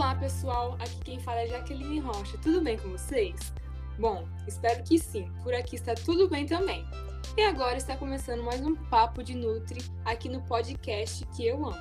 [0.00, 0.78] Olá, pessoal.
[0.80, 2.38] Aqui quem fala é Jaqueline Rocha.
[2.38, 3.52] Tudo bem com vocês?
[3.98, 5.30] Bom, espero que sim.
[5.42, 6.86] Por aqui está tudo bem também.
[7.36, 11.76] E agora está começando mais um papo de Nutri aqui no podcast que eu amo.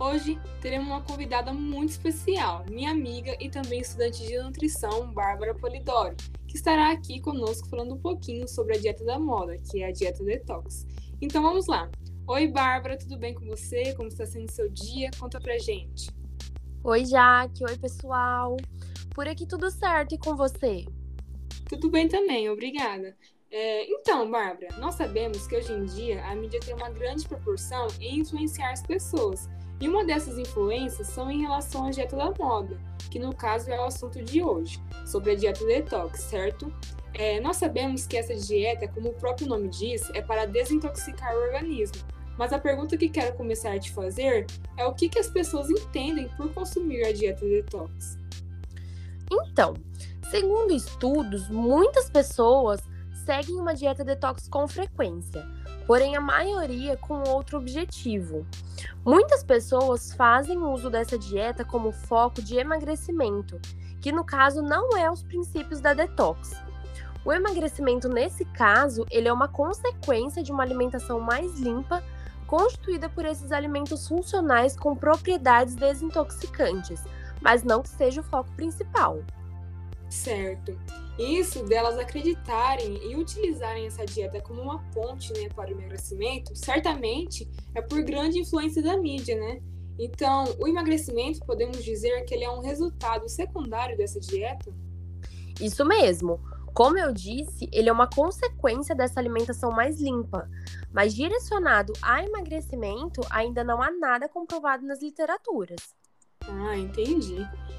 [0.00, 6.16] Hoje teremos uma convidada muito especial, minha amiga e também estudante de nutrição, Bárbara Polidoro,
[6.48, 9.92] que estará aqui conosco falando um pouquinho sobre a dieta da moda, que é a
[9.92, 10.84] dieta detox.
[11.22, 11.88] Então vamos lá.
[12.26, 13.94] Oi, Bárbara, tudo bem com você?
[13.94, 15.12] Como está sendo seu dia?
[15.16, 16.10] Conta pra gente.
[16.88, 17.64] Oi, Jaque.
[17.64, 18.56] Oi, pessoal.
[19.12, 20.84] Por aqui tudo certo e com você?
[21.68, 23.16] Tudo bem também, obrigada.
[23.50, 27.88] É, então, Bárbara, nós sabemos que hoje em dia a mídia tem uma grande proporção
[27.98, 29.48] em influenciar as pessoas.
[29.80, 32.78] E uma dessas influências são em relação à dieta da moda,
[33.10, 36.72] que no caso é o assunto de hoje, sobre a dieta detox, certo?
[37.12, 41.46] É, nós sabemos que essa dieta, como o próprio nome diz, é para desintoxicar o
[41.48, 42.15] organismo.
[42.36, 45.70] Mas a pergunta que quero começar a te fazer é o que, que as pessoas
[45.70, 48.18] entendem por consumir a dieta detox?
[49.30, 49.74] Então,
[50.30, 52.80] segundo estudos, muitas pessoas
[53.24, 55.44] seguem uma dieta detox com frequência,
[55.86, 58.46] porém a maioria com outro objetivo.
[59.04, 63.58] Muitas pessoas fazem uso dessa dieta como foco de emagrecimento,
[64.00, 66.52] que no caso não é os princípios da detox.
[67.24, 72.00] O emagrecimento nesse caso, ele é uma consequência de uma alimentação mais limpa
[72.46, 77.02] constituída por esses alimentos funcionais com propriedades desintoxicantes,
[77.40, 79.22] mas não que seja o foco principal.
[80.08, 80.78] Certo.
[81.18, 87.48] Isso delas acreditarem e utilizarem essa dieta como uma ponte né, para o emagrecimento, certamente
[87.74, 89.60] é por grande influência da mídia, né?
[89.98, 94.70] Então, o emagrecimento, podemos dizer que ele é um resultado secundário dessa dieta?
[95.58, 96.38] Isso mesmo.
[96.76, 100.46] Como eu disse, ele é uma consequência dessa alimentação mais limpa,
[100.92, 105.94] mas direcionado a emagrecimento, ainda não há nada comprovado nas literaturas.
[106.46, 107.38] Ah, entendi.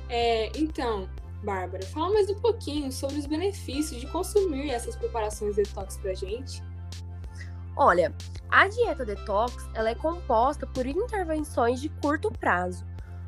[0.10, 1.08] É, então,
[1.44, 6.64] Bárbara, fala mais um pouquinho sobre os benefícios de consumir essas preparações detox pra gente.
[7.76, 8.12] Olha,
[8.50, 12.84] a dieta detox ela é composta por intervenções de curto prazo,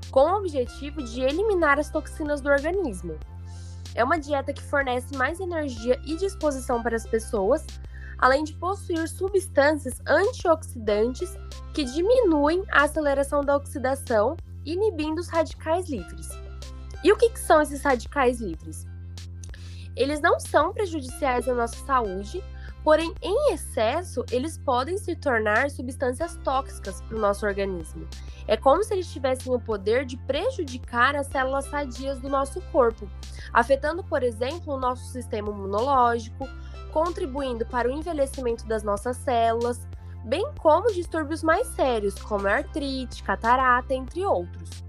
[0.09, 3.19] com o objetivo de eliminar as toxinas do organismo.
[3.99, 7.67] É uma dieta que fornece mais energia e disposição para as pessoas,
[8.17, 11.37] além de possuir substâncias antioxidantes
[11.73, 16.29] que diminuem a aceleração da oxidação, inibindo os radicais livres.
[17.03, 18.87] E o que, que são esses radicais livres?
[19.97, 22.41] Eles não são prejudiciais à nossa saúde,
[22.83, 28.07] porém, em excesso, eles podem se tornar substâncias tóxicas para o nosso organismo.
[28.47, 33.07] É como se eles tivessem o poder de prejudicar as células sadias do nosso corpo,
[33.53, 36.47] afetando, por exemplo, o nosso sistema imunológico,
[36.91, 39.87] contribuindo para o envelhecimento das nossas células,
[40.25, 44.88] bem como distúrbios mais sérios, como artrite, catarata, entre outros.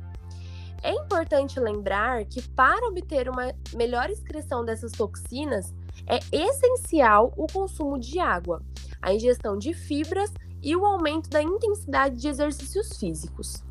[0.82, 5.74] É importante lembrar que para obter uma melhor excreção dessas toxinas,
[6.06, 8.62] é essencial o consumo de água,
[9.02, 10.32] a ingestão de fibras
[10.62, 13.62] e o aumento da intensidade de exercícios físicos.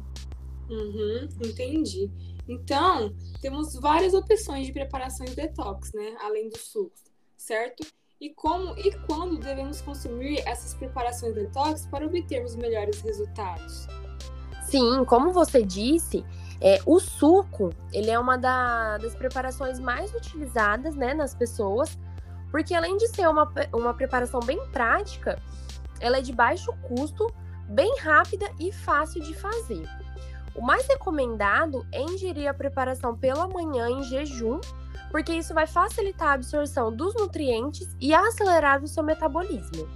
[0.70, 2.12] Uhum, entendi.
[2.48, 6.16] Então, temos várias opções de preparações detox, né?
[6.22, 6.96] Além do suco,
[7.38, 7.86] certo?
[8.20, 13.88] E como e quando devemos consumir essas preparações detox para obtermos melhores resultados?
[14.64, 16.24] Sim, como você disse,
[16.62, 21.98] é, o suco ele é uma da, das preparações mais utilizadas né, nas pessoas,
[22.52, 25.42] porque além de ser uma, uma preparação bem prática,
[26.00, 27.32] ela é de baixo custo,
[27.68, 29.88] bem rápida e fácil de fazer.
[30.56, 34.60] O mais recomendado é ingerir a preparação pela manhã em jejum,
[35.12, 39.88] porque isso vai facilitar a absorção dos nutrientes e acelerar o seu metabolismo.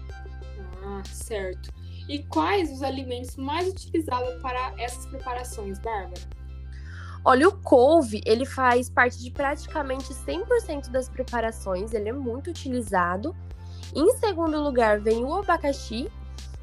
[0.85, 1.69] Ah, certo.
[2.07, 6.21] E quais os alimentos mais utilizados para essas preparações, Bárbara?
[7.25, 13.33] Olha, o couve, ele faz parte de praticamente 100% das preparações, ele é muito utilizado.
[13.95, 16.11] Em segundo lugar, vem o abacaxi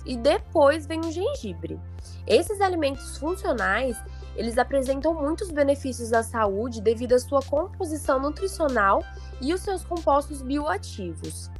[0.05, 1.81] e depois vem o gengibre.
[2.27, 3.97] Esses alimentos funcionais,
[4.37, 9.03] eles apresentam muitos benefícios à saúde devido à sua composição nutricional
[9.41, 11.51] e os seus compostos bioativos.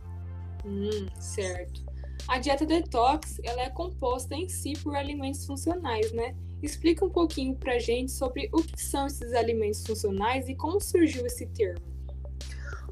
[0.65, 1.90] Hum, certo.
[2.29, 6.35] A dieta detox, ela é composta em si por alimentos funcionais, né?
[6.63, 11.27] Explica um pouquinho pra gente sobre o que são esses alimentos funcionais e como surgiu
[11.27, 11.81] esse termo.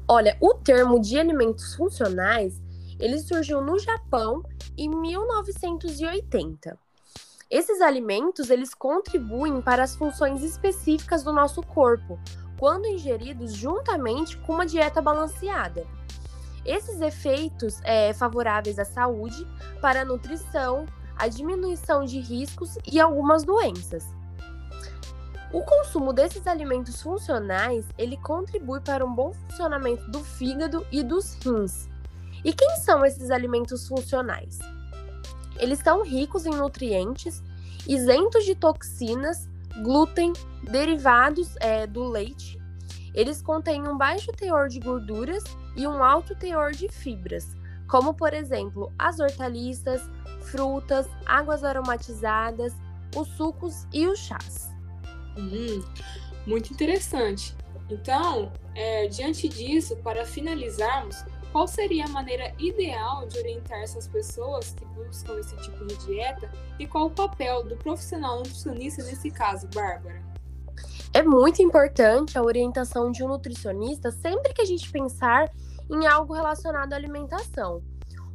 [0.07, 2.59] Olha, o termo de alimentos funcionais,
[2.99, 4.43] ele surgiu no Japão
[4.77, 6.77] em 1980.
[7.49, 12.19] Esses alimentos, eles contribuem para as funções específicas do nosso corpo,
[12.59, 15.87] quando ingeridos juntamente com uma dieta balanceada.
[16.65, 19.45] Esses efeitos é, favoráveis à saúde,
[19.81, 20.85] para a nutrição,
[21.15, 24.05] a diminuição de riscos e algumas doenças.
[25.51, 31.33] O consumo desses alimentos funcionais, ele contribui para um bom funcionamento do fígado e dos
[31.43, 31.89] rins.
[32.45, 34.59] E quem são esses alimentos funcionais?
[35.57, 37.43] Eles são ricos em nutrientes,
[37.87, 39.49] isentos de toxinas,
[39.81, 40.33] glúten,
[40.63, 42.58] derivados é, do leite.
[43.13, 45.43] Eles contêm um baixo teor de gorduras
[45.75, 47.55] e um alto teor de fibras,
[47.87, 50.01] como por exemplo as hortaliças,
[50.41, 52.73] frutas, águas aromatizadas,
[53.15, 54.69] os sucos e os chás.
[55.37, 55.83] Hum,
[56.45, 57.55] muito interessante.
[57.89, 64.71] Então, é, diante disso, para finalizarmos, qual seria a maneira ideal de orientar essas pessoas
[64.71, 69.67] que buscam esse tipo de dieta e qual o papel do profissional nutricionista nesse caso,
[69.73, 70.28] Bárbara?
[71.11, 75.51] É muito importante a orientação de um nutricionista sempre que a gente pensar
[75.89, 77.81] em algo relacionado à alimentação.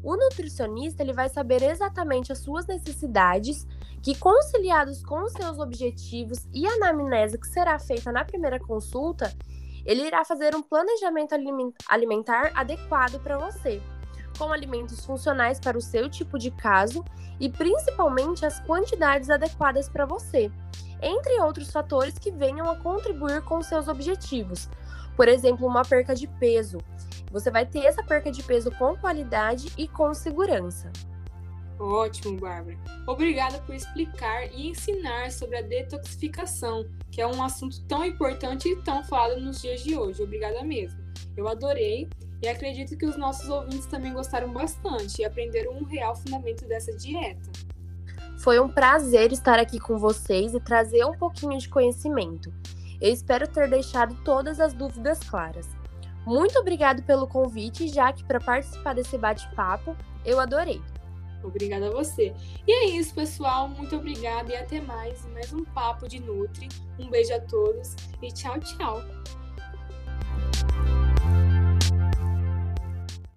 [0.03, 3.67] O nutricionista ele vai saber exatamente as suas necessidades,
[4.03, 9.33] que conciliados com os seus objetivos e a anamnese que será feita na primeira consulta,
[9.87, 11.35] ele irá fazer um planejamento
[11.89, 13.81] alimentar adequado para você,
[14.37, 17.05] com alimentos funcionais para o seu tipo de caso
[17.41, 20.51] e principalmente as quantidades adequadas para você,
[21.03, 24.69] entre outros fatores que venham a contribuir com seus objetivos.
[25.17, 26.79] Por exemplo, uma perca de peso.
[27.31, 30.91] Você vai ter essa perca de peso com qualidade e com segurança.
[31.79, 32.79] Ótimo, Bárbara.
[33.07, 38.77] Obrigada por explicar e ensinar sobre a detoxificação, que é um assunto tão importante e
[38.83, 40.23] tão falado nos dias de hoje.
[40.23, 40.99] Obrigada mesmo.
[41.37, 42.09] Eu adorei
[42.45, 46.95] e acredito que os nossos ouvintes também gostaram bastante e aprenderam um real fundamento dessa
[46.95, 47.51] dieta.
[48.39, 52.53] Foi um prazer estar aqui com vocês e trazer um pouquinho de conhecimento.
[53.01, 55.69] Eu espero ter deixado todas as dúvidas claras.
[56.27, 60.83] Muito obrigado pelo convite, já que para participar desse bate-papo eu adorei.
[61.43, 62.35] Obrigada a você.
[62.67, 63.69] E é isso, pessoal.
[63.69, 65.25] Muito obrigada e até mais.
[65.27, 66.69] Mais um papo de Nutri.
[66.99, 69.03] Um beijo a todos e tchau, tchau.